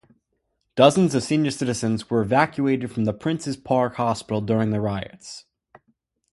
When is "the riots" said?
4.71-5.45